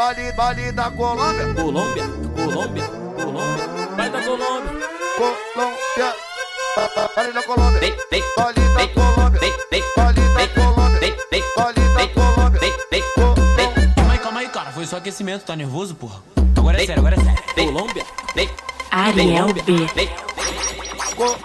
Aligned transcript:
Bali, 0.00 0.32
Bali 0.32 0.72
da 0.72 0.90
Colômbia. 0.90 1.54
Colômbia, 1.54 2.04
Colômbia, 2.34 2.84
Colômbia. 3.16 3.68
Vai 3.98 4.08
da 4.08 4.22
Colômbia. 4.22 4.88
Colômbia. 5.18 6.14
Bali 7.14 7.32
da 7.34 7.42
Colômbia. 7.42 7.80
Vem, 7.80 7.94
vem, 8.10 8.22
Bali 8.34 8.54
da 8.54 8.74
vem, 8.76 8.88
Colômbia. 8.94 9.40
vem, 9.40 9.52
vem, 9.70 9.84
Bali 9.94 10.14
da 10.14 10.34
vem, 10.34 10.48
Colômbia. 10.54 11.00
vem, 11.00 11.16
vem, 11.30 11.44
Bali 11.54 11.74
da 11.74 11.94
vem, 11.94 12.08
Colômbia. 12.14 12.60
vem, 12.60 12.72
vem, 12.90 13.02
Colômbia. 13.14 13.92
Calma 13.94 14.12
aí, 14.12 14.18
calma 14.18 14.40
aí, 14.40 14.48
cara. 14.48 14.72
Foi 14.72 14.86
só 14.86 14.96
aquecimento, 14.96 15.44
tá 15.44 15.54
nervoso, 15.54 15.94
porra? 15.94 16.22
Agora 16.56 16.82
é 16.82 16.86
sério, 16.86 17.00
agora 17.00 17.16
é 17.16 17.22
sério. 17.22 17.42
vem. 17.54 17.66
Colômbia, 17.66 18.06
vem. 18.34 18.50
Ariel 18.90 19.48
Colômbia, 19.48 19.62
B. 19.64 19.86
Vem, 19.94 20.10
Colômbia. 21.14 21.44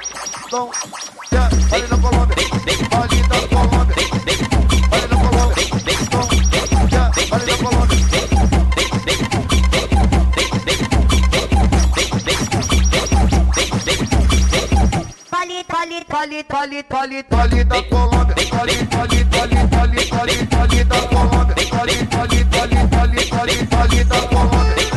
Bali 1.70 1.88
da 1.88 1.98
Colômbia. 1.98 2.36
vem, 2.38 2.60
vem, 2.64 2.88
Bali 2.88 3.22
da 3.28 3.48
Colômbia. 3.50 3.75
Pali, 15.68 16.04
pali, 16.08 16.44
pali, 16.44 16.84
pali, 16.84 17.24
pali, 17.24 17.24
Bali 17.24 17.64
da 17.64 17.82
Colômbia. 17.90 18.36
Bali, 18.52 18.76
Bali, 18.86 19.24
Bali, 19.24 19.56
Bali, 19.68 20.10
Bali, 20.10 20.46
Bali 20.46 20.84
da 20.84 21.00
Colômbia. 21.10 21.56
Bali, 21.72 21.96
Bali, 22.06 22.44
Bali, 22.44 22.76
Bali, 22.88 23.30
Bali, 23.30 23.66
Bali 23.66 24.04
da 24.04 24.20
Colômbia. 24.30 24.95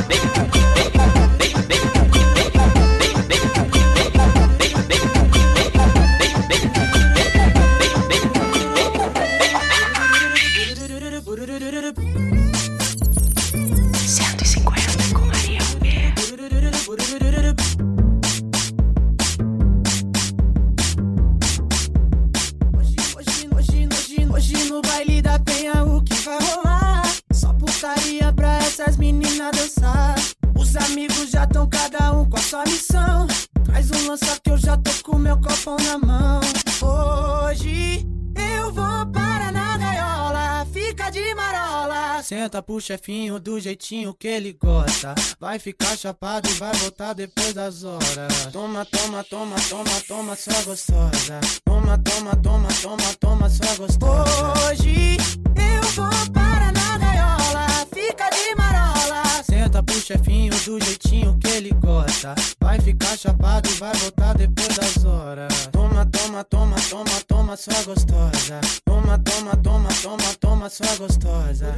Cada 32.49 32.63
com 32.63 32.63
a 32.63 32.65
sua 32.65 32.65
missão. 32.65 33.27
Traz 33.65 33.91
um 33.91 34.09
lança 34.09 34.41
que 34.43 34.51
eu 34.51 34.57
já 34.57 34.77
tô 34.77 34.91
com 35.03 35.19
meu 35.19 35.37
copão 35.39 35.77
na 35.85 35.99
mão. 35.99 36.41
Hoje 36.81 38.07
eu 38.37 38.73
vou 38.73 39.07
para 39.13 39.53
na 39.53 39.77
gaiola, 39.77 40.67
fica 40.73 41.11
de 41.11 41.35
marola. 41.35 42.23
Senta 42.23 42.63
pro 42.63 42.81
chefinho 42.81 43.39
do 43.39 43.61
jeitinho 43.61 44.15
que 44.15 44.29
ele 44.29 44.53
gosta. 44.53 45.15
Vai 45.39 45.59
ficar 45.59 45.97
chapado 45.97 46.49
e 46.49 46.53
vai 46.55 46.73
voltar 46.75 47.13
depois 47.13 47.55
das 47.55 47.85
horas. 47.85 48.47
Toma, 48.53 48.85
toma, 48.85 49.25
toma, 49.25 49.57
toma, 49.69 50.01
toma, 50.07 50.37
sua 50.37 50.63
gostosa. 50.63 51.41
Toma, 51.65 51.99
toma, 51.99 52.37
toma, 52.37 52.69
toma, 52.83 53.15
toma, 53.21 53.51
sua 53.51 53.75
gostosa. 53.77 54.71
Hoje 54.71 55.17
eu 55.57 55.89
vou 55.93 56.33
para 56.33 56.73
na 56.73 56.99
gaiola, 56.99 57.87
fica 57.93 58.29
de 58.31 58.55
marola. 58.57 59.28
Senta 59.43 59.83
pro 59.83 60.01
chefinho 60.01 60.53
do 60.65 60.81
jeitinho 60.81 61.39
que 61.39 61.49
ele 61.49 61.71
gosta. 61.75 62.35
Vai 62.61 62.81
ficar 62.81 63.17
chapado 63.17 63.69
e 63.69 63.75
vai 63.75 63.95
voltar 63.95 64.35
depois 64.37 64.77
das 64.77 65.05
horas. 65.05 65.69
Toma, 65.73 66.05
toma, 66.07 66.45
toma, 66.45 66.77
toma, 66.91 67.21
toma, 67.27 67.57
sua 67.57 67.83
gostosa. 67.85 68.61
Toma, 68.85 69.19
toma, 69.19 69.57
toma, 69.57 69.89
toma, 70.03 70.35
toma, 70.41 70.69
sua 70.69 70.97
gostosa. 70.97 71.75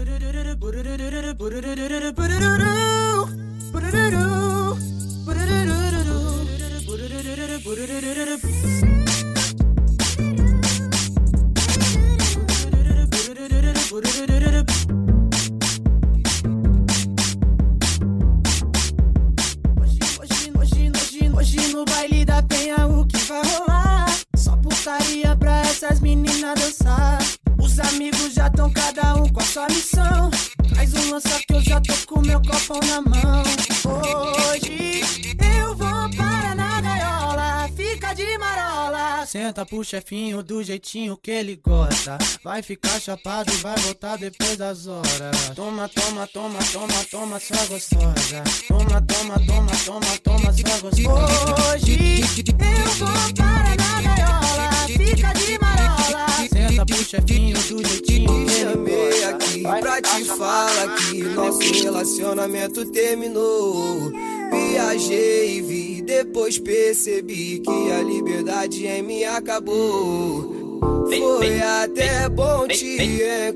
Chefinho 39.90 40.40
do 40.40 40.62
jeitinho 40.62 41.17
que 41.17 41.33
ele 41.33 41.56
gosta. 41.56 42.17
Vai 42.45 42.62
ficar 42.62 43.01
chapado 43.01 43.52
e 43.52 43.56
vai 43.56 43.77
voltar 43.78 44.17
depois 44.17 44.56
das 44.56 44.86
horas. 44.86 45.51
Toma, 45.56 45.89
toma, 45.89 46.28
toma, 46.28 46.61
toma, 46.73 47.05
toma, 47.11 47.40
sua 47.40 47.67
gostosa. 47.67 48.45
Toma, 48.68 49.02
toma, 49.02 49.34
toma, 49.45 49.73
toma, 49.84 50.18
toma, 50.23 50.52
sua 50.52 50.78
gostosa. 50.78 51.74
Hoje 51.74 52.20
eu 52.20 52.90
vou 52.98 53.34
para 53.34 53.74
na 53.74 54.01
gaiola, 54.01 54.70
fica 54.86 55.33
de 55.33 55.58
marola. 55.58 56.27
Senta 56.48 56.86
pro 56.86 57.05
chefinho 57.05 57.58
do 57.64 57.89
jeitinho 57.89 58.46
que 58.46 58.52
ele 58.52 58.70
chamei 58.70 59.11
gosta. 59.11 59.28
aqui 59.30 59.62
pra 59.62 60.01
te 60.01 60.24
falar 60.24 60.96
que 60.98 61.22
nosso 61.24 61.83
relacionamento 61.83 62.84
terminou. 62.92 64.12
Viajei 64.50 65.58
e 65.58 65.62
vi, 65.62 66.02
depois 66.02 66.58
percebi 66.58 67.61
que 67.61 67.92
a 67.92 68.02
liberdade 68.02 68.86
em 68.86 69.02
mim 69.02 69.24
acabou. 69.24 70.61
Foi 71.08 71.61
até 71.61 72.28
bom 72.28 72.66
te 72.68 72.98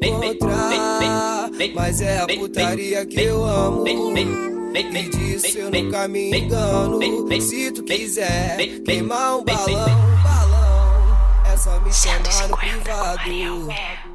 encontrar, 0.02 1.50
mas 1.74 2.00
é 2.00 2.18
a 2.18 2.26
putaria 2.26 3.06
que 3.06 3.20
eu 3.22 3.44
amo. 3.44 3.84
E 3.86 5.08
disso 5.08 5.58
eu 5.58 5.70
nunca 5.70 6.08
me 6.08 6.36
engano. 6.36 6.98
Se 7.40 7.70
tu 7.70 7.82
quiser 7.84 8.56
queimar 8.84 9.38
um 9.38 9.44
balão, 9.44 9.86
balão, 10.22 11.52
é 11.52 11.56
só 11.56 11.80
me 11.80 11.92
chamar 11.92 12.48
no 12.48 12.56
privado. 12.56 14.13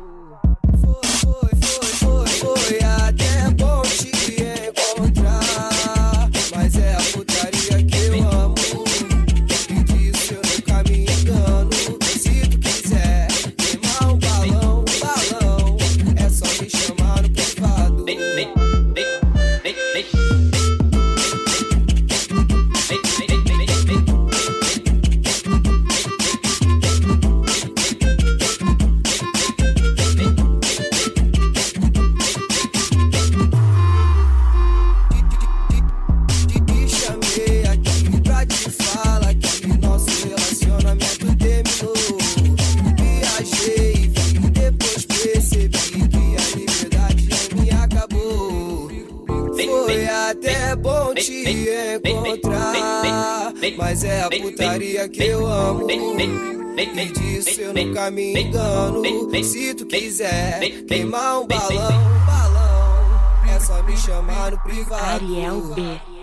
Mas 53.77 54.03
é 54.03 54.21
a 54.21 54.29
putaria 54.29 55.07
que 55.09 55.23
eu 55.23 55.45
amo. 55.45 55.87
E 55.89 57.05
disso 57.11 57.61
eu 57.61 57.73
nunca 57.73 58.09
me 58.09 58.41
engano. 58.41 59.01
Se 59.43 59.73
tu 59.73 59.85
quiser 59.85 60.59
queimar 60.87 61.41
um 61.41 61.47
balão, 61.47 61.91
balão, 62.25 63.53
é 63.53 63.59
só 63.59 63.83
me 63.83 63.97
chamar 63.97 64.51
no 64.51 64.59
privado. 64.59 65.25
Ariel 65.25 65.61
B. 65.75 66.18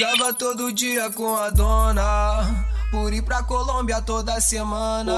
Brigava 0.00 0.32
todo 0.32 0.72
dia 0.72 1.10
com 1.10 1.36
a 1.36 1.50
dona. 1.50 2.64
por 2.90 3.12
ir 3.12 3.20
pra 3.20 3.42
Colômbia 3.42 4.00
toda 4.00 4.40
semana. 4.40 5.12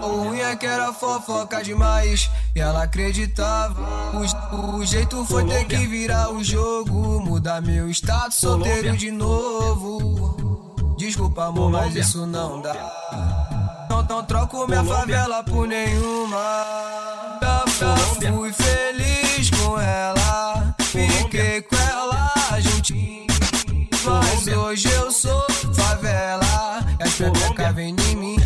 O 0.00 0.22
ruim 0.22 0.38
é 0.38 0.54
que 0.54 0.66
era 0.66 0.92
fofoca 0.92 1.64
demais 1.64 2.30
e 2.54 2.60
ela 2.60 2.84
acreditava. 2.84 3.82
O, 4.14 4.76
o 4.76 4.86
jeito 4.86 5.24
foi 5.24 5.44
ter 5.46 5.64
que 5.64 5.84
virar 5.88 6.30
o 6.30 6.44
jogo, 6.44 7.20
mudar 7.20 7.60
meu 7.60 7.90
status 7.90 8.36
solteiro 8.36 8.96
de 8.96 9.10
novo. 9.10 10.94
Desculpa, 10.96 11.46
amor, 11.46 11.68
mas 11.68 11.96
isso 11.96 12.24
não 12.24 12.62
dá. 12.62 12.76
Não, 13.90 14.04
não 14.04 14.24
troco 14.24 14.64
minha 14.68 14.84
favela 14.84 15.42
por 15.42 15.66
nenhuma. 15.66 16.38
Fui 18.36 18.52
feliz 18.52 19.50
com 19.50 19.76
ela, 19.80 20.72
fiquei 20.78 21.62
com. 21.62 21.77
Hoje 24.46 24.88
eu 24.92 25.10
sou 25.10 25.44
favela, 25.74 26.80
e 27.00 27.02
as 27.02 27.14
pepecas 27.14 27.74
vêm 27.74 27.96
em 28.08 28.16
mim. 28.16 28.36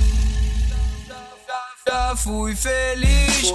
Já 1.87 2.17
fui 2.17 2.57
feliz 2.57 3.53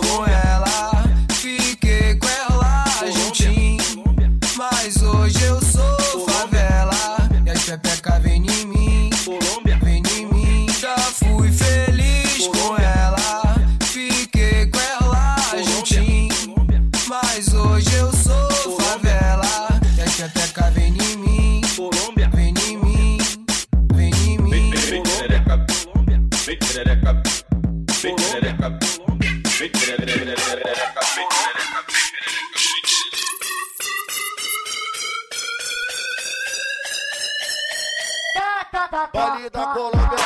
Vale 39.17 39.49
da. 39.49 39.65
Colômbia. 39.73 40.17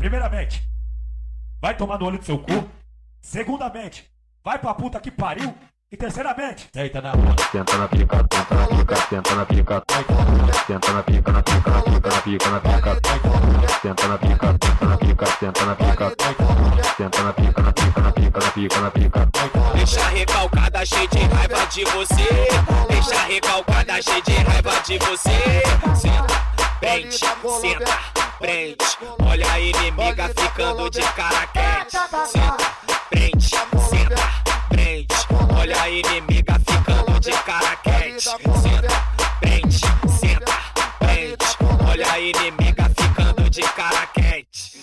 Primeiramente, 0.00 0.68
vai 1.60 1.76
tomar 1.76 2.00
no 2.00 2.06
olho 2.06 2.18
do 2.18 2.24
seu 2.24 2.38
cu. 2.40 2.68
Segundamente, 3.20 4.10
vai 4.42 4.58
pra 4.58 4.74
puta 4.74 4.98
que 4.98 5.12
pariu. 5.12 5.54
E 5.88 5.96
terceiramente, 5.96 6.68
Eita 6.74 7.00
na 7.00 7.12
rua. 7.12 7.36
Senta 7.52 7.76
na 7.78 7.86
pica, 7.86 8.16
senta 8.16 8.54
na 8.56 8.66
pica, 8.66 8.96
senta 9.08 9.34
na 9.36 9.46
pica. 9.46 9.82
Senta 10.66 10.92
na 10.92 11.02
pica, 11.04 11.32
na 11.32 11.42
pica, 11.44 11.70
na 11.70 11.82
pica, 11.82 12.10
na 12.10 12.20
pica, 12.22 12.50
na 12.50 12.60
pica. 12.60 13.00
Senta 13.80 14.08
na 14.08 14.18
pica, 14.18 14.58
senta 14.60 14.84
na 14.84 14.96
pica, 14.96 15.26
senta 15.38 15.64
na 15.64 15.74
pica. 15.76 16.12
Senta 16.96 17.22
na 17.22 17.32
pica, 17.32 17.62
na 17.62 17.72
pica, 17.72 18.00
na 18.00 18.12
pica, 18.12 18.40
na 18.40 18.50
pica, 18.50 18.80
na 18.80 18.90
pica. 18.90 19.30
Deixa 19.76 20.08
recalcada, 20.08 20.84
cheia 20.84 21.06
de 21.06 21.18
raiva 21.20 21.66
de 21.66 21.84
você. 21.84 22.48
Deixa 22.88 23.22
recalcada, 23.22 24.02
cheia 24.02 24.22
de 24.22 24.34
raiva 24.42 24.80
de 24.84 24.98
você. 24.98 25.62
Senta, 25.94 26.34
prende, 26.80 27.16
senta, 27.16 27.98
prende. 28.40 28.76
Olha 29.24 29.52
a 29.52 29.60
inimiga 29.60 30.28
ficando 30.36 30.90
de 30.90 31.02
cara 31.12 31.46
quente. 31.46 31.96
Senta, 32.26 32.75
a 35.86 35.88
inimiga 35.88 36.58
ficando 36.66 37.20
de 37.20 37.30
cara 37.44 37.76
quente. 37.76 38.20
Senta, 38.20 38.88
prende, 39.40 39.78
senta, 40.18 40.52
prende. 40.98 41.36
Olha 41.88 42.12
a 42.12 42.18
inimiga 42.18 42.90
ficando 42.98 43.48
de 43.48 43.62
cara 43.62 44.06
quente. 44.06 44.82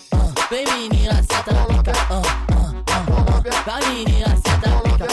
Vem 0.50 0.66
menina, 0.66 1.16
senta 1.16 1.52
na 1.52 1.66
pica, 1.66 1.92
ah, 2.10 2.22
ah, 2.54 2.74
ah, 2.88 3.04
ah. 3.36 3.64
Vai 3.66 3.82
menina, 3.90 4.30
senta 4.30 4.70
na 4.70 4.80
pica. 4.80 5.08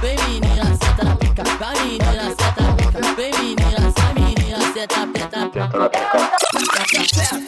Vem 0.00 0.16
menina, 0.16 0.64
senta 0.64 1.04
na 1.04 1.16
pica, 1.16 1.44
vai 1.58 1.84
menina, 1.84 2.24
senta 2.30 2.62
na 2.62 2.72
pica. 2.76 3.00
Vem 3.16 3.32
menina, 3.32 3.92
sai 3.98 4.14
menina, 4.14 4.58
senta, 4.72 5.00
senta, 5.18 5.40
Senta 5.52 5.78
na 5.78 5.88
pica. 5.90 6.08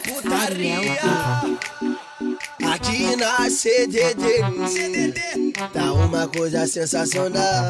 Putaria. 0.05 0.79
Aqui 2.71 3.15
na 3.15 3.49
CDD, 3.49 4.43
tá 5.73 5.93
uma 5.93 6.27
coisa 6.27 6.67
sensacional. 6.67 7.65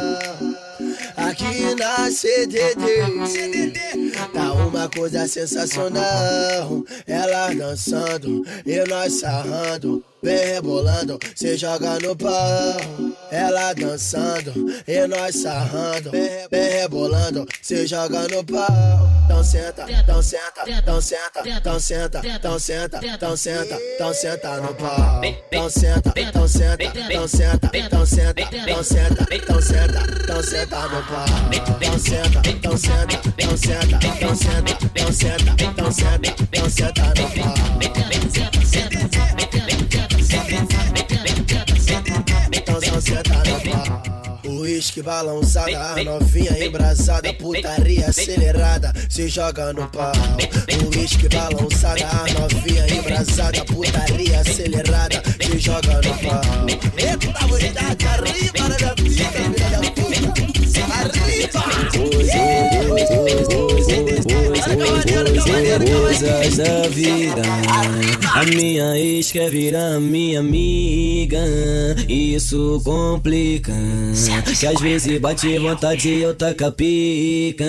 Aqui 1.15 1.73
na 1.75 2.11
CDD, 2.11 3.73
tá 4.33 4.53
uma 4.53 4.89
coisa 4.89 5.27
sensacional. 5.27 6.83
Ela 7.07 7.53
dançando 7.53 8.43
e 8.65 8.83
nós 8.89 9.13
sarrando, 9.13 10.03
vem 10.21 10.53
rebolando, 10.53 11.17
se 11.35 11.57
joga 11.57 11.97
no 11.99 12.15
pau. 12.15 12.77
Ela 13.31 13.73
dançando 13.73 14.53
e 14.87 15.07
nós 15.07 15.35
sarrando, 15.35 16.11
vem 16.11 16.69
rebolando, 16.69 17.45
se 17.61 17.85
joga 17.85 18.27
no 18.27 18.43
pau. 18.43 18.67
Então 19.25 19.43
senta, 19.43 19.85
então 19.91 20.21
senta, 20.21 20.63
então 20.65 21.01
senta, 21.01 21.41
então 21.45 21.79
senta, 21.79 22.21
então 22.25 22.59
senta, 22.59 22.99
então 23.05 23.37
senta, 23.37 23.79
então 23.95 24.13
senta 24.13 24.61
no 24.61 24.73
pau. 24.75 25.21
Então 25.23 25.69
senta, 25.69 26.13
então 26.15 26.47
senta, 26.47 26.83
então 26.83 27.27
senta, 27.27 27.71
então 27.73 28.05
senta, 28.05 28.51
então 28.53 28.83
senta, 28.83 29.27
então 29.35 29.61
senta, 29.61 30.05
então 30.23 30.43
senta 30.43 30.87
no 30.87 31.03
pau. 31.03 31.25
Então 31.51 31.99
senta, 31.99 32.41
então 32.49 32.77
senta, 32.77 33.21
então 33.37 33.57
senta, 33.57 33.99
então 34.07 34.35
senta, 34.35 34.79
então 34.95 35.13
senta, 35.13 35.57
então 35.63 35.91
senta, 35.91 36.35
então 36.51 36.69
senta 36.69 37.03
no 37.03 37.29
pau. 37.43 37.53
Então 37.81 38.07
no 43.45 43.59
pau. 43.71 44.03
O 44.45 44.61
uísque 44.61 45.01
balançada, 45.01 46.03
novinha 46.03 46.65
embrasada, 46.65 47.33
putaria 47.33 48.07
acelerada, 48.07 48.93
se 49.09 49.27
joga 49.27 49.73
no 49.73 49.87
pau. 49.89 50.11
Uísque 50.95 51.27
balançada, 51.29 52.07
novinha 52.39 52.87
embrasada, 52.87 53.65
putaria 53.65 54.39
acelerada, 54.39 55.23
se 55.41 55.59
joga 55.59 56.01
no 56.01 56.17
pau. 56.19 56.41
Eita, 56.97 57.47
vontade, 57.47 58.07
arriba 58.07 58.67
na 58.69 58.77
minha 58.77 58.95
pica, 58.95 59.29
filha 59.31 59.69
da 59.69 59.79
puta. 59.91 60.37
Coisas 65.79 66.57
da 66.57 66.87
vida. 66.89 67.41
A 68.33 68.43
minha 68.45 68.97
ex 68.97 69.31
quer 69.31 69.49
virar 69.49 69.99
minha 69.99 70.39
amiga. 70.39 71.37
Isso 72.07 72.81
complica. 72.83 73.73
Que 74.59 74.65
às 74.65 74.81
vezes 74.81 75.19
bate 75.19 75.59
vontade 75.59 76.09
e 76.09 76.21
eu 76.21 76.33
taca 76.33 76.71
pica 76.71 77.65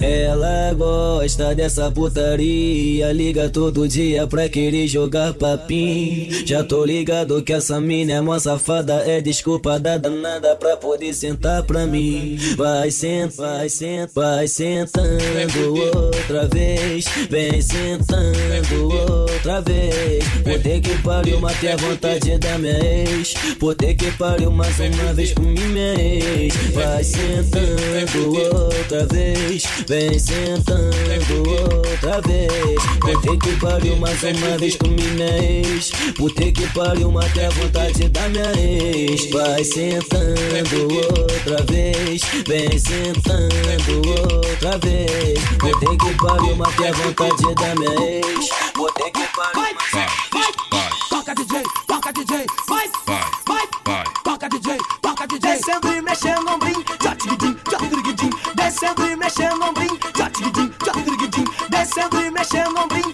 Ela 0.00 0.74
gosta 0.74 1.54
dessa 1.54 1.90
putaria. 1.90 3.10
Liga 3.12 3.48
todo 3.48 3.88
dia 3.88 4.26
pra 4.26 4.48
querer 4.48 4.86
jogar 4.86 5.32
papim. 5.32 6.28
Já 6.44 6.62
tô 6.62 6.84
ligado 6.84 7.42
que 7.42 7.52
essa 7.52 7.80
mina 7.80 8.12
é 8.12 8.20
mó 8.20 8.38
safada. 8.38 9.02
É 9.06 9.20
desculpa 9.20 9.78
da 9.78 9.96
danada 9.96 10.54
pra 10.56 10.76
poder 10.76 11.14
sentar 11.14 11.62
pra 11.62 11.86
mim. 11.86 12.36
Vai 12.56 12.90
senta, 12.90 13.42
vai 13.42 13.68
senta, 13.68 14.12
vai 14.14 14.46
sentando 14.46 15.74
outra 15.74 16.46
vez 16.46 17.06
Vem 17.30 17.62
sentando 17.62 18.88
outra 18.88 19.60
vez. 19.60 20.24
Por 20.42 20.58
ter 20.58 20.80
que 20.80 21.00
pariu, 21.00 21.38
matei 21.38 21.70
a 21.70 21.76
vontade 21.76 22.36
da 22.38 22.58
minha 22.58 22.76
ex? 22.76 23.34
Por 23.60 23.72
ter 23.76 23.94
que 23.94 24.10
pariu 24.10 24.50
mais 24.50 24.76
uma 24.80 25.14
vez 25.14 25.32
com 25.34 25.42
minha 25.42 25.94
ex? 25.94 26.52
Vai 26.74 27.04
sentando 27.04 28.34
outra 28.34 29.06
vez 29.06 29.62
Vem 29.86 30.18
sentando 30.18 31.48
outra 31.48 32.20
vez. 32.22 32.82
Por 33.00 33.22
ter 33.22 33.38
que 33.38 33.60
pariu 33.60 33.96
mais 33.98 34.20
uma 34.24 34.58
vez 34.58 34.74
com 34.74 34.88
minha 34.88 35.38
ex? 35.38 35.92
Por 36.16 36.32
ter 36.32 36.50
que 36.50 36.66
pariu, 36.74 37.12
matei 37.12 37.46
a 37.46 37.50
vontade 37.50 38.08
da 38.08 38.28
minha 38.28 38.52
ex? 38.58 39.30
Vai 39.30 39.62
sentando 39.62 40.94
outra 40.94 41.62
vez 41.70 42.22
Vem 42.48 42.76
sentando 42.76 44.10
outra 44.40 44.78
vez. 44.78 45.38
Por 45.60 45.78
ter 45.78 45.96
que 45.96 46.14
pariu, 46.16 46.56
matei 46.56 46.88
a 46.88 46.92
vontade 46.92 47.19
da 47.28 47.74
minha 47.74 48.16
ex. 48.16 48.48
Por 48.72 48.90
ter 48.92 49.10
que 49.10 49.26
pariu 49.36 49.60
Vai, 49.92 50.12
vai, 50.32 50.90
toca 51.10 51.34
DJ, 51.34 51.62
toca 51.86 52.12
DJ, 52.12 52.46
vai, 52.66 52.90
vai, 53.06 53.68
vai, 53.84 54.04
toca 54.24 54.48
DJ, 54.48 54.78
toca 55.02 55.26
DJ. 55.26 55.40
Descendo 55.40 55.92
e 55.92 56.00
mexendo 56.00 56.44
no 56.44 56.54
ombrim, 56.54 56.84
jotiguidim, 57.02 57.58
jotiguidim. 57.70 58.30
Descendo 58.54 59.06
e 59.06 59.16
mexendo 59.16 59.56
no 59.58 59.68
ombrim, 59.68 59.98
jotiguidim, 60.16 60.72
jotiguidim. 60.82 61.44
Descendo 61.68 62.20
e 62.22 62.30
mexendo 62.30 62.72
no 62.72 62.84
ombrim, 62.84 63.09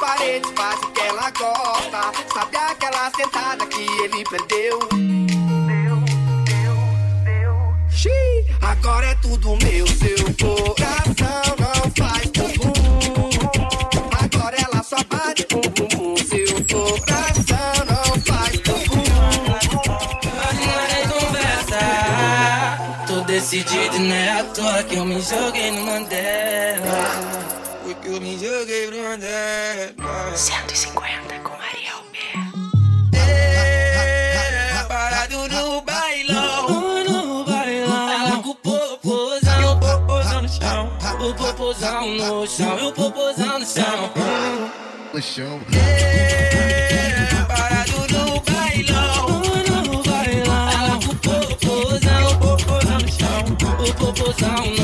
Paredes, 0.00 0.50
faz 0.56 0.80
o 0.80 0.90
que 0.92 1.00
ela 1.00 1.30
gosta. 1.30 2.12
Sabe 2.32 2.56
aquela 2.56 3.10
sentada 3.16 3.66
que 3.66 3.82
ele 4.02 4.24
perdeu? 4.24 4.78
Xiii, 7.90 8.48
Agora 8.62 9.06
é 9.06 9.14
tudo 9.16 9.56
meu, 9.64 9.86
seu 9.86 10.16
coração 10.36 11.56
não 11.58 11.90
faz 11.96 12.26
bumbum. 12.30 12.74
Agora 14.22 14.56
ela 14.56 14.82
só 14.82 14.96
bate 15.04 15.46
bum 15.50 15.60
bum 15.74 15.88
bum, 15.96 16.16
seu 16.16 16.46
coração 16.66 17.72
não 17.88 18.20
faz 18.22 18.56
bumbum. 18.60 19.02
Agora 20.48 21.08
conversa. 21.08 21.80
Tô 23.06 23.20
decidido, 23.22 23.98
né? 24.00 24.40
À 24.40 24.44
toa 24.44 24.82
que 24.84 24.96
eu 24.96 25.04
me 25.04 25.20
joguei 25.20 25.70
no 25.72 25.82
Mandela. 25.86 27.47
Me 28.38 28.46
joguei 28.46 28.88
no 28.88 29.02
Mandela. 29.02 30.36
150 30.36 31.40
com 31.40 31.50
Maria 31.58 31.92
Alberto. 31.92 32.56
É, 33.12 34.84
parado 34.86 35.48
no 35.48 35.80
bailão. 35.82 36.68
No 37.02 37.44
bailão. 37.44 38.40
Com 38.42 38.50
o 38.50 38.54
popozão. 38.54 39.72
O 39.72 39.80
popozão 39.80 40.42
no 40.42 40.48
chão. 40.48 40.92
O 41.18 41.34
popozão 41.34 42.06
no 42.06 42.46
chão. 42.46 42.78
E 42.78 42.82
o 42.84 42.92
popozão 42.92 43.58
no 43.58 43.66
chão. 43.66 44.12
No 45.12 45.20
chão. 45.20 45.60
É, 45.74 47.26
parado 47.48 48.06
no 48.12 48.40
bailão. 48.42 49.28
No 49.82 50.00
bailão. 50.04 51.00
Com 51.00 51.10
o 51.10 51.16
popozão. 51.16 52.30
O 52.30 52.38
popozão 52.38 52.98
no 52.98 53.08
chão. 53.10 53.42
O 53.80 53.94
popozão 53.94 54.64
no 54.64 54.77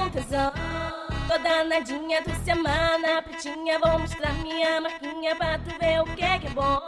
com. 0.00 1.28
Tô 1.28 1.38
danadinha 1.38 2.22
do 2.22 2.34
semana, 2.44 3.20
pretinha, 3.22 3.78
vou 3.78 3.98
mostrar 3.98 4.32
minha 4.34 4.80
marquinha 4.80 5.36
pra 5.36 5.58
tu 5.58 5.70
ver 5.78 6.00
o 6.00 6.04
que 6.04 6.24
é 6.24 6.38
que 6.38 6.46
é 6.46 6.50
bom. 6.50 6.80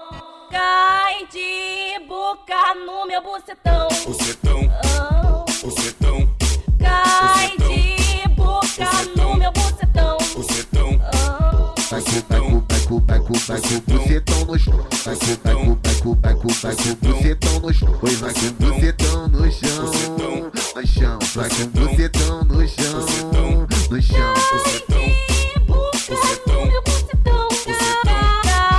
Cai 0.51 1.27
de 1.27 2.07
boca 2.07 2.75
no 2.87 3.07
meu 3.07 3.23
bucetão. 3.23 3.89
Bucetão. 4.07 4.61
Oh. 4.85 5.67
Bucetão. 5.67 6.29
Cai 6.79 7.51
bucetão. 7.51 7.75
de 7.75 8.29
boca 8.29 8.61
bucetão. 8.61 9.31
no 9.31 9.37
meu 9.37 9.53
bucetão. 9.53 10.19
Bucetão. 10.35 11.01
Oh. 11.13 11.95
Bucetão. 11.95 12.61
Bucetão. 12.61 13.25
Bucetão. 13.25 13.99
Bucetão 13.99 14.45
no 14.47 14.59
chão. 14.59 14.87
Bucetão. 14.89 15.75
Bucetão. 15.75 16.35
Bucetão 16.97 17.61
no 17.61 17.73
chão. 17.75 17.93
Bucetão 18.01 19.29
no 19.29 19.53
chão. 19.53 21.19
Bucetão. 21.19 21.69
Bucetão 21.69 22.40
chão. 22.71 23.67
No 23.91 24.01
chão. 24.03 24.35
bucetão, 24.53 25.05
bucetão, 25.67 26.67
Meu 26.67 26.83
bucetão. 26.83 27.49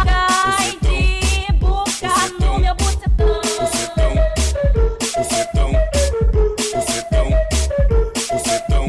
Cai 0.05 0.71
de 0.81 1.53
boca 1.53 2.13
no 2.39 2.59
meu 2.59 2.75
bucetão. 2.75 3.41
bucetão, 3.59 4.13
bucetão, 5.15 5.71
bucetão, 6.73 7.27
bucetão, 8.29 8.85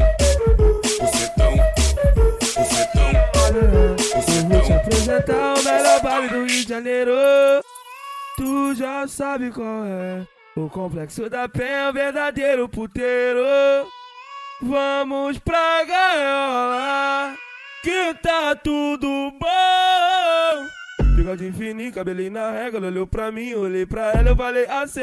bucetão, 1.00 1.52
bucetão, 2.56 3.10
Eu 4.36 4.48
vou 4.48 4.62
te 4.62 4.72
apresentar 4.72 5.54
o 5.58 5.64
melhor 5.64 6.00
baile 6.02 6.28
do 6.28 6.36
Rio 6.36 6.46
de 6.46 6.68
Janeiro. 6.68 7.12
Tu 8.36 8.74
já 8.74 9.06
sabe 9.08 9.50
qual 9.50 9.84
é. 9.84 10.26
O 10.54 10.68
complexo 10.68 11.28
da 11.30 11.48
penha 11.48 11.86
é 11.86 11.90
o 11.90 11.92
verdadeiro 11.92 12.68
puteiro. 12.68 13.40
Vamos 14.62 15.38
pra 15.40 15.84
gaiola, 15.84 17.34
que 17.82 18.14
tá 18.22 18.54
tudo 18.54 19.32
bom. 19.32 20.66
Bigode 21.16 21.50
fininho, 21.52 21.92
cabelinho 21.92 22.30
na 22.30 22.52
régua, 22.52 22.78
ela 22.78 22.86
olhou 22.86 23.06
pra 23.06 23.32
mim, 23.32 23.54
olhei 23.54 23.84
pra 23.84 24.12
ela, 24.12 24.30
eu 24.30 24.36
falei 24.36 24.64
assim. 24.66 25.00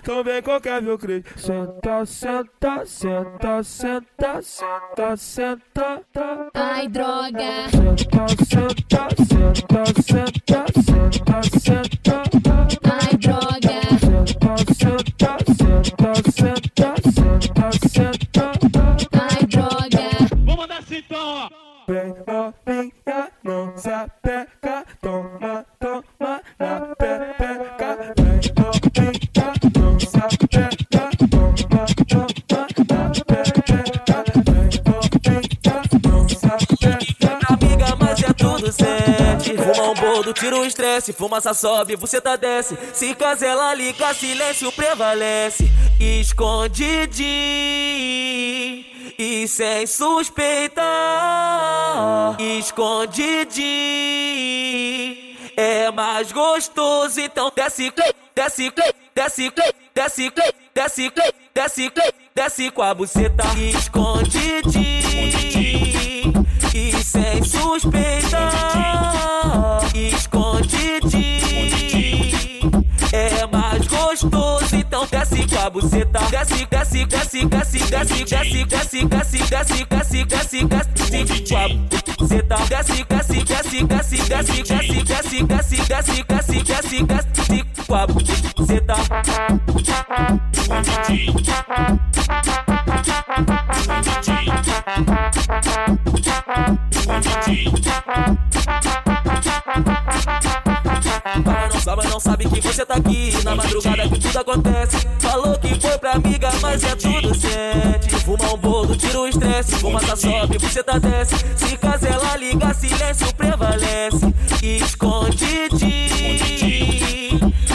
Então 0.00 0.22
vem 0.22 0.40
qualquer 0.40 0.80
meu 0.80 0.96
crente. 0.96 1.28
Senta, 1.36 2.06
senta, 2.06 2.86
senta, 2.86 3.62
senta, 3.64 4.42
senta, 4.42 5.16
senta, 5.16 6.00
tá. 6.12 6.48
Ai, 6.54 6.86
droga. 6.88 7.68
Senta, 7.70 8.28
senta, 8.44 9.08
senta, 9.24 9.84
senta, 10.02 10.64
senta, 10.80 11.42
senta, 11.58 12.22
tá. 12.40 12.68
Ai, 12.84 13.16
droga. 13.16 13.76
Senta, 13.98 14.56
senta, 14.72 15.36
senta, 15.52 16.14
senta, 16.30 16.94
senta, 17.10 17.88
senta, 17.88 18.27
Venga, 22.68 23.32
no 23.44 23.72
se 23.78 23.90
o 40.60 40.64
estresse. 40.66 41.12
Fumaça 41.12 41.54
sobe, 41.54 41.96
você 41.96 42.20
tá 42.20 42.36
desce. 42.36 42.76
Se 42.92 43.14
casela 43.14 43.74
liga, 43.74 44.12
silêncio 44.14 44.70
prevalece. 44.72 45.70
Escondidinho 46.00 47.28
e 49.18 49.48
sem 49.48 49.86
suspeitar. 49.86 50.86
Escondidinho 52.38 53.68
é 55.56 55.90
mais 55.90 56.30
gostoso. 56.30 57.20
Então 57.20 57.50
desce, 57.54 57.92
desce, 58.34 58.72
desce, 59.14 59.50
desce, 59.94 60.32
desce, 60.74 61.12
desce, 61.54 61.92
desce 62.34 62.70
com 62.70 62.82
a 62.82 62.94
buceta. 62.94 63.44
Escondidinho 63.76 64.78
e 66.74 67.02
sem 67.02 67.42
suspeitar. 67.42 68.97
Gostoso, 74.18 74.74
então 74.76 75.06
desce 75.06 75.46
com 75.46 75.58
a 75.58 75.70
buceta. 75.70 76.18
Desce, 76.30 76.66
desce, 76.66 77.06
desce, 77.06 77.44
desce, 77.46 77.78
desce, 77.78 78.24
desce, 78.24 78.64
desce, 78.64 79.04
desce, 79.04 79.04
desce, 79.04 79.84
desce, 79.84 80.24
desce, 80.24 80.24
desce 80.24 81.44
com 81.48 81.56
a 81.56 81.68
buceta. 82.18 82.56
Desce, 82.68 83.04
desce, 83.04 83.44
desce, 83.44 83.84
desce, 83.84 84.16
desce, 84.26 84.62
desce, 84.62 85.02
desce, 85.04 85.42
desce, 85.44 85.76
desce, 85.86 86.22
desce, 86.24 86.62
desce, 86.64 87.02
desce 87.04 87.64
com 87.86 87.94
a 87.94 88.06
buceta. 88.06 88.94
Acontece. 104.38 105.06
Falou 105.18 105.58
que 105.58 105.80
foi 105.80 105.98
pra 105.98 106.12
amiga, 106.12 106.50
mas 106.60 106.84
é 106.84 106.94
tudo 106.94 107.34
sente 107.34 108.16
Fuma 108.24 108.54
um 108.54 108.56
bolo, 108.56 108.96
tira 108.96 109.20
o 109.20 109.28
estresse. 109.28 109.74
Fuma 109.76 110.00
tá 110.00 110.16
sobe, 110.16 110.58
você 110.58 110.82
tá 110.82 110.98
desce. 110.98 111.34
Se 111.56 111.76
caso 111.76 112.06
ela 112.06 112.36
liga, 112.36 112.72
silêncio 112.74 113.32
prevalece. 113.34 114.34
Esconde-te 114.62 116.08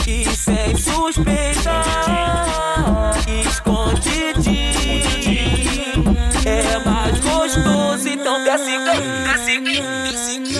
E 0.06 0.24
sem 0.36 0.76
suspeitar 0.76 1.82
Esconde-te 3.26 4.72
É 6.46 6.78
mais 6.84 7.18
gostoso, 7.20 8.08
então 8.08 8.44
desce, 8.44 8.78
desce, 8.78 9.60
desce 9.60 10.53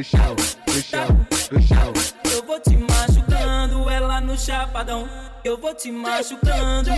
no 0.00 0.04
chão, 0.04 0.36
no 0.66 0.82
chão, 0.82 1.26
no 1.52 1.60
chão. 1.60 1.92
eu 2.32 2.42
vou 2.46 2.58
te 2.58 2.74
machucando, 2.74 3.90
ela 3.90 4.18
no 4.18 4.38
chapadão. 4.38 5.06
Eu 5.44 5.58
vou 5.58 5.74
te 5.74 5.92
machucando. 5.92 6.90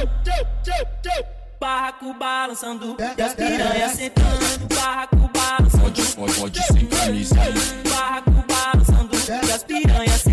Barraco 1.61 2.15
balançando, 2.15 2.97
e 3.19 3.23
as 3.23 3.35
piranha 3.35 3.89
sentando. 3.89 4.75
Barraco 4.75 5.31
balançando. 5.35 5.83
Pode, 5.83 6.15
pode, 6.15 6.35
pode 6.35 6.63
sem 6.63 6.87
camisa 6.87 7.41
aí. 7.41 7.91
Barraco 7.91 8.31
balançando, 8.31 9.17
e 9.49 9.51
as 9.51 9.65
piranha 9.65 10.19
sentando. 10.19 10.32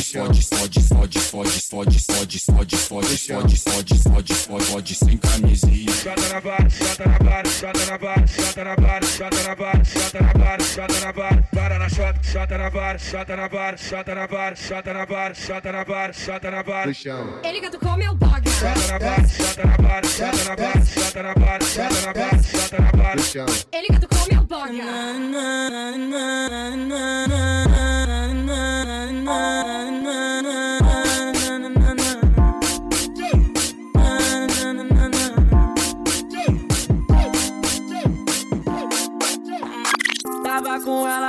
Pode, 0.00 0.16
pode, 0.16 0.48
pode, 0.48 0.80
pode, 0.88 1.20
pode, 1.30 1.60
pode, 1.68 2.00
pode, 2.00 2.38
pode, 2.40 2.78
pode, 2.88 3.18
pode, 3.28 3.98
pode, 4.00 4.34
pode, 4.34 4.66
pode, 4.72 4.94
sem 4.94 5.18
camisa 5.18 5.66
aí. 5.66 5.86
Chata 5.90 6.28
na 6.32 6.40
vara, 6.40 6.70
chata 6.70 7.06
na 7.06 7.18
vara, 7.18 7.48
chata 7.50 7.84
na 7.84 7.96
vara, 7.96 8.26
chata 8.26 8.64
na 8.64 8.74
vara, 8.74 9.06
chata 9.06 9.42
na 9.42 9.54
vara, 9.54 9.84
chata 9.84 10.22
na 10.22 10.32
vara, 10.32 10.64
chata 10.64 11.00
na 11.00 11.12
vara, 11.12 11.42
para 11.52 11.78
na 11.78 11.88
chota, 11.90 12.20
chata 12.22 12.56
na 12.56 12.68
vara, 12.70 12.98
chata 12.98 13.36
na 13.36 13.46
vara, 13.46 13.76
chata 13.76 14.14
na 14.14 14.26
vara, 14.26 14.56
chata 14.56 14.92
na 14.94 15.04
vara, 15.04 15.34
chata 15.34 15.72
na 15.72 15.84
vara, 15.84 16.12
chata 16.14 16.50
na 16.50 16.92
chão. 16.94 17.40
Ele 17.44 17.60
catucou 17.60 17.96
meu 17.98 18.14
dog. 18.14 18.50
Chata 18.58 18.86
na 18.92 18.98
vara, 18.98 19.28
chata 19.28 19.66
na 19.66 19.76
vara, 19.76 20.08
chata 20.08 20.44
na 20.44 20.56
vara, 20.56 20.84
chata 20.86 21.22
na 21.22 21.34
vara, 21.34 21.64
chata 21.64 22.00
na 22.00 22.12
vara, 22.12 22.42
chata 22.42 22.80
na 22.80 23.18
chão. 23.22 23.46
Ele 23.70 23.86
catucou 23.88 24.26
meu 24.32 24.44
dog. 24.44 24.80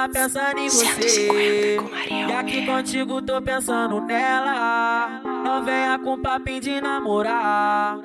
Ela 0.01 0.09
pensando 0.09 0.59
em 0.59 0.69
você. 0.69 1.77
E 2.09 2.33
aqui 2.33 2.65
contigo 2.65 3.21
tô 3.21 3.41
pensando 3.41 4.01
nela. 4.01 5.21
Não 5.43 5.63
venha 5.63 5.99
com 5.99 6.21
papinho 6.21 6.61
de 6.61 6.81
namorar. 6.81 7.99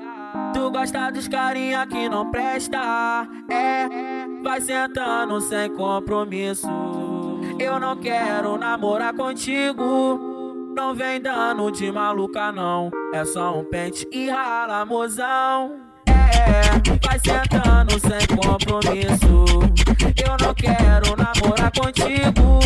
Tu 0.53 0.71
gosta 0.71 1.11
dos 1.11 1.29
carinha 1.29 1.87
que 1.87 2.09
não 2.09 2.31
presta. 2.31 3.27
É, 3.49 3.89
vai 4.43 4.61
sentando 4.61 5.41
sem 5.41 5.71
compromisso. 5.75 6.69
Eu 7.59 7.81
não 7.81 7.97
quero 7.97 8.59
namorar 8.59 9.15
contigo. 9.15 10.21
Não 10.77 10.95
vem 10.95 11.21
dando 11.21 11.71
de 11.71 11.91
maluca, 11.91 12.53
não. 12.53 12.91
É 13.15 13.25
só 13.25 13.59
um 13.59 13.65
pente 13.65 14.07
e 14.13 14.29
rala, 14.29 14.85
mozão. 14.85 15.81
Vai 17.03 17.19
sentando 17.19 17.99
sem 18.01 18.27
compromisso. 18.37 19.45
Eu 20.17 20.37
não 20.41 20.55
quero 20.55 21.17
namorar 21.17 21.73
contigo. 21.73 22.59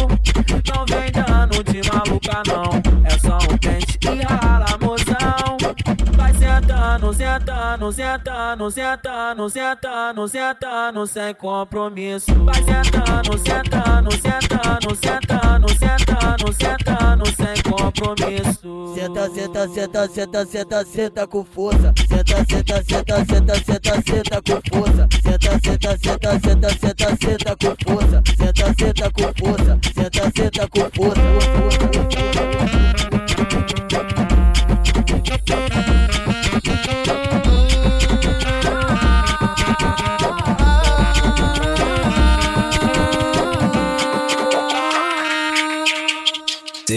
Não 0.73 0.87
vem 0.87 1.11
dando 1.13 1.63
de 1.65 1.81
maluca, 1.89 2.43
não. 2.47 3.05
É 3.05 3.19
só 3.19 3.39
um 3.53 3.59
pente 3.59 3.99
e 4.03 4.23
rala, 4.23 4.79
mozão. 4.81 5.59
Vai 6.61 6.67
sentando, 6.67 7.13
sentando, 7.15 7.93
sentando, 7.93 8.71
sentando, 8.71 9.49
sentando, 9.49 10.29
sentando, 10.29 11.07
sem 11.07 11.35
compromisso. 11.35 12.35
Vai 12.45 12.55
sentando, 12.55 13.39
sentando, 13.39 14.13
sentando, 14.13 14.97
sentando, 14.97 15.69
sentando, 15.75 16.53
sentando, 16.53 17.27
sem 17.27 17.63
compromisso. 17.63 18.95
Senta, 18.95 19.31
senta, 19.31 19.69
senta, 19.69 20.09
senta, 20.09 20.47
senta, 20.47 20.85
senta 20.85 21.27
com 21.27 21.45
força. 21.45 21.95
Senta, 22.09 22.45
senta, 22.45 22.85
senta, 22.85 23.25
senta, 23.25 23.55
senta, 23.65 24.03
senta 24.03 24.43
com 24.43 24.61
força. 24.71 25.09
Senta, 25.23 25.59
senta, 25.65 25.99
senta, 25.99 26.41
senta, 26.41 26.69
senta, 26.79 27.17
senta 27.17 27.57
com 27.57 27.75
força. 27.85 28.23
Senta, 28.37 28.75
senta 28.79 29.11
com 29.11 29.33
força. 29.39 29.79
Senta, 29.95 30.33
senta 30.37 30.69
com 30.69 30.91
força. 30.95 32.00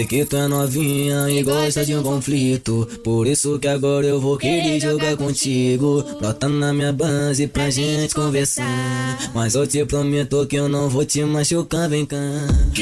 Sei 0.04 0.20
que 0.20 0.24
tu 0.26 0.36
é 0.36 0.46
novinha 0.46 1.30
e 1.30 1.42
gosta 1.42 1.82
de 1.82 1.96
um 1.96 2.02
conflito. 2.02 2.86
Por 3.02 3.26
isso 3.26 3.58
que 3.58 3.66
agora 3.66 4.04
eu 4.04 4.20
vou 4.20 4.36
querer 4.36 4.78
jogar 4.78 5.16
contigo. 5.16 6.04
Brota 6.20 6.46
na 6.46 6.74
minha 6.74 6.92
base 6.92 7.46
pra 7.46 7.70
gente 7.70 8.14
conversar. 8.14 9.30
Mas 9.34 9.54
eu 9.54 9.66
te 9.66 9.82
prometo 9.86 10.46
que 10.46 10.56
eu 10.56 10.68
não 10.68 10.90
vou 10.90 11.06
te 11.06 11.24
machucar, 11.24 11.88
vem 11.88 12.04
cá. 12.04 12.18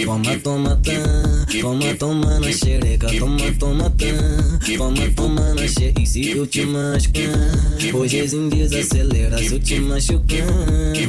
Toma, 0.05 0.37
toma, 0.39 0.81
tá 0.83 1.61
Toma, 1.61 1.95
toma 1.97 2.41
na 2.41 2.51
xereca. 2.51 3.07
Toma, 3.17 3.53
toma, 3.57 3.85
tá 3.91 4.77
Toma, 4.77 5.11
toma 5.15 5.55
na 5.55 5.69
xereca. 5.69 6.01
E 6.01 6.07
se 6.07 6.31
eu 6.31 6.45
te 6.45 6.67
machucar? 6.67 7.95
Hojezinho 7.95 8.51
desacelera. 8.51 9.39
Se 9.39 9.53
eu 9.53 9.61
te 9.61 9.79
machucar 9.79 10.49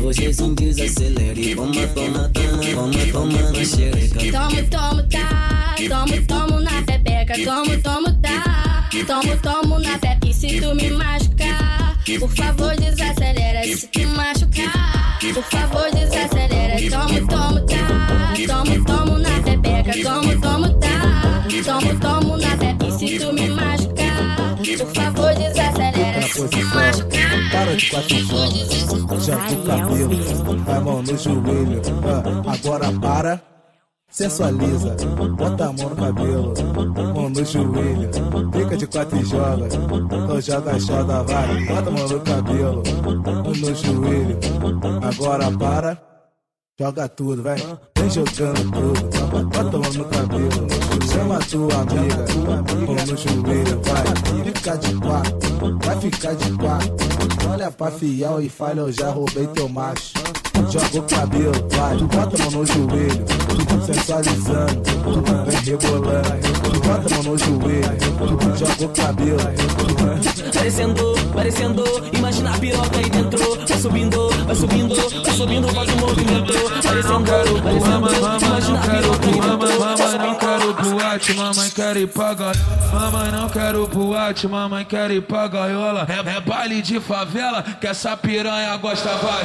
Hojezinho 0.05 0.53
desacelera. 0.53 1.39
E 1.39 1.55
toma, 1.55 1.87
toma, 1.87 2.29
tá 2.29 2.41
Toma, 2.71 3.11
toma 3.11 3.51
na 3.51 3.65
xereca. 3.65 4.19
Tomo, 4.19 4.69
tomo, 4.69 5.03
tá. 5.09 5.52
Tomo, 5.75 6.27
tomo 6.27 6.59
na 6.59 6.81
pepeca. 6.85 7.33
Tomo, 7.43 7.81
tomo, 7.81 8.13
tá. 8.21 8.87
Tomo, 9.07 9.35
tomo 9.37 9.79
na 9.79 9.97
pepe. 9.97 10.31
Se 10.31 10.61
tu 10.61 10.75
me 10.75 10.89
machucar, 10.91 11.97
por 12.19 12.29
favor, 12.29 12.75
desacelera. 12.75 13.63
Se 13.63 13.87
tu 13.87 14.07
machucar, 14.07 15.19
por 15.33 15.43
favor, 15.43 15.91
desacelera. 15.91 16.75
Tomo, 16.89 17.27
tomo, 17.27 17.59
tá. 17.65 18.33
Tomo, 18.47 18.85
tomo 18.85 19.17
na 19.17 19.41
pepeca. 19.43 19.93
Tomo, 20.03 20.41
tomo, 20.41 20.69
tá. 20.79 21.43
Tomo, 21.65 21.99
tomo 21.99 22.37
na 22.37 22.55
pepe. 22.57 22.91
Se 22.91 23.19
tu 23.19 23.33
me 23.33 23.49
machucar, 23.49 24.55
por 24.77 24.93
favor, 24.93 25.33
desacelera. 25.35 26.21
Se 26.21 26.47
tu 26.47 26.65
machucar, 26.67 27.51
Para 27.51 27.75
de 27.75 27.89
quatro 27.89 28.17
já 29.19 29.37
o 29.37 29.63
cabelo, 29.63 30.17
a 30.67 30.79
mão 30.81 31.01
no 31.01 31.17
joelho. 31.17 31.81
Agora 32.47 32.91
para. 32.99 33.52
Sensualiza, 34.13 34.95
bota 35.35 35.65
a 35.65 35.73
mão 35.73 35.89
no 35.89 35.95
cabelo, 35.95 36.53
mão 37.15 37.29
no 37.29 37.43
joelho, 37.43 38.09
fica 38.53 38.77
de 38.77 38.85
quatro 38.85 39.17
e 39.17 39.25
joga, 39.25 39.65
então 39.65 40.39
joga, 40.39 40.79
joga, 40.79 41.23
vai, 41.23 41.65
bota 41.65 41.89
a 41.89 41.91
mão 41.91 42.07
no 42.07 42.19
cabelo, 42.21 42.83
mão 43.25 43.43
no 43.43 43.75
joelho, 43.75 44.39
agora 45.01 45.51
para, 45.57 46.01
joga 46.79 47.09
tudo, 47.09 47.41
vai, 47.41 47.57
vem 47.97 48.09
jogando 48.11 48.71
tudo, 48.71 49.45
bota 49.47 49.77
a 49.77 49.79
mão 49.79 49.93
no 49.93 50.05
cabelo, 50.05 50.67
chama 51.11 51.39
tua 51.49 51.81
amiga, 51.81 52.25
mão 52.85 53.05
no 53.07 53.17
joelho, 53.17 53.81
vai, 53.81 54.05
fica 54.45 54.77
de 54.77 54.95
quatro, 54.95 55.79
vai 55.83 55.99
ficar 55.99 56.35
de 56.35 56.51
quatro, 56.51 57.49
olha 57.51 57.71
pra 57.71 57.89
fiel 57.89 58.39
e 58.39 58.47
fala, 58.47 58.81
eu 58.81 58.91
já 58.91 59.09
roubei 59.09 59.47
teu 59.47 59.67
macho. 59.67 60.22
Joga 60.69 60.99
o 60.99 61.03
cabelo, 61.03 61.51
vai, 61.69 61.97
tu 61.97 62.07
bota 62.07 62.35
a 62.35 62.45
mão 62.45 62.51
no 62.51 62.65
joelho, 62.65 63.25
tu 63.25 63.85
sensualizando, 63.85 64.81
tu 64.81 65.21
vem 65.45 65.61
rebolando, 65.61 66.23
tu 66.63 66.79
bota 66.79 67.13
a 67.13 67.17
mão 67.17 67.23
no 67.23 67.37
joelho, 67.37 67.97
tu 68.17 68.57
joga 68.57 68.85
o 68.85 68.89
cabelo, 68.89 69.37
Parecendo, 70.53 71.15
parecendo, 71.33 71.83
imagina 72.13 72.55
a 72.55 72.57
piroca 72.57 72.97
aí 72.97 73.09
dentro. 73.09 73.39
Vai 73.67 73.77
subindo, 73.77 74.29
vai 74.45 74.55
subindo, 74.55 74.95
vai 74.95 75.33
subindo, 75.33 75.67
faz 75.69 75.89
um 75.89 75.97
movimento. 75.97 76.53
Parecendo, 76.81 77.31
parecendo, 77.61 78.07
imagina 78.45 78.79
a 78.79 78.83
piroca 78.83 79.25
aí 79.25 79.33
dentro. 79.33 79.83
Mamãe 79.83 80.17
não 80.17 80.35
quero 80.35 80.73
boate, 80.73 81.33
mamãe 81.33 81.69
quer 81.69 81.97
ir 81.97 82.07
pra 82.07 82.33
gaiola. 82.33 82.53
Mamãe 82.93 83.31
não 83.31 83.49
quero 83.49 83.87
boate, 83.87 84.47
mamãe 84.47 84.85
quer 84.85 85.11
ir 85.11 85.21
pra 85.21 85.47
gaiola. 85.47 86.07
É, 86.09 86.37
é 86.37 86.41
baile 86.41 86.81
de 86.81 86.99
favela 86.99 87.61
que 87.63 87.87
essa 87.87 88.15
piranha 88.15 88.75
gosta, 88.77 89.09
vai, 89.17 89.43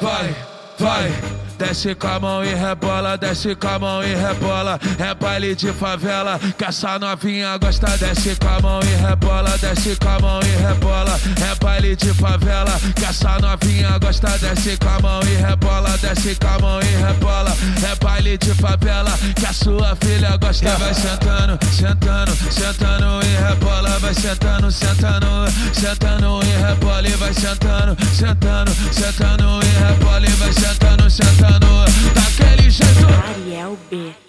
vai, 0.00 0.34
vai. 0.78 1.33
Desce 1.58 1.94
com 1.94 2.08
a 2.08 2.18
mão 2.18 2.44
e 2.44 2.52
rebola, 2.52 3.16
desce 3.16 3.54
com 3.54 3.68
a 3.68 3.78
mão 3.78 4.02
e 4.02 4.14
rebola. 4.14 4.78
É 4.98 5.14
baile 5.14 5.54
de 5.54 5.72
favela 5.72 6.38
que 6.58 6.64
essa 6.64 6.98
novinha 6.98 7.56
gosta. 7.58 7.96
Desce 7.96 8.34
com 8.36 8.48
a 8.48 8.60
mão 8.60 8.80
e 8.82 9.06
rebola, 9.06 9.56
desce 9.58 9.96
com 9.96 10.08
a 10.08 10.18
mão 10.18 10.40
e 10.42 10.62
rebola. 10.62 11.20
É 11.48 11.54
baile 11.64 11.94
de 11.94 12.12
favela 12.14 12.72
que 12.96 13.04
essa 13.04 13.38
novinha 13.38 13.98
gosta. 13.98 14.36
Desce 14.38 14.76
com 14.78 14.88
a 14.88 15.00
mão 15.00 15.20
e 15.22 15.34
rebola, 15.36 15.96
desce 15.98 16.34
com 16.34 16.48
a 16.48 16.58
mão 16.58 16.80
e 16.80 17.06
rebola. 17.06 17.56
É 17.88 18.04
baile 18.04 18.36
de 18.36 18.54
favela 18.54 19.16
que 19.36 19.46
a 19.46 19.52
sua 19.52 19.96
filha 19.96 20.36
gosta. 20.36 20.76
Vai 20.76 20.94
sentando, 20.94 21.58
sentando, 21.72 22.32
sentando 22.50 23.26
e 23.26 23.48
rebola. 23.48 23.98
Vai 24.00 24.14
sentando, 24.14 24.72
sentando, 24.72 25.26
sentando 25.72 26.40
e 26.42 26.66
rebola. 26.66 27.08
E 27.08 27.12
vai 27.12 27.32
sentando, 27.32 27.96
sentando, 28.12 28.72
sentando 28.92 29.60
e 29.62 29.86
rebola. 29.86 30.26
E 30.26 30.30
vai 30.30 30.52
sentando, 30.52 31.08
sentando 31.08 31.43
daquele 32.14 32.70
jeito. 32.70 33.06
Ariel 33.28 33.78
B. 33.90 34.23